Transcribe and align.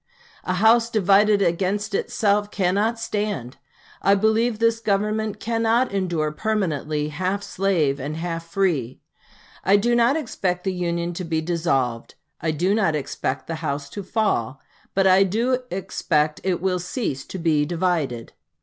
'A 0.45 0.53
house 0.53 0.89
divided 0.89 1.43
against 1.43 1.93
itself 1.93 2.49
cannot 2.49 2.99
stand.' 2.99 3.57
I 4.01 4.15
believe 4.15 4.57
this 4.57 4.79
Government 4.79 5.39
cannot 5.39 5.91
endure 5.91 6.31
permanently, 6.31 7.09
half 7.09 7.43
slave 7.43 7.99
and 7.99 8.15
half 8.17 8.47
free. 8.47 8.99
I 9.63 9.75
do 9.75 9.93
not 9.93 10.17
expect 10.17 10.63
the 10.63 10.73
Union 10.73 11.13
to 11.13 11.23
be 11.23 11.39
dissolved 11.39 12.15
I 12.41 12.49
do 12.49 12.73
not 12.73 12.95
expect 12.95 13.45
the 13.45 13.57
house 13.61 13.89
to 13.91 14.01
fall 14.01 14.59
but 14.95 15.05
I 15.05 15.21
do 15.21 15.59
expect 15.69 16.41
it 16.43 16.61
will 16.63 16.79
cease 16.79 17.23
to 17.27 17.37
be 17.37 17.63
divided. 17.67 18.33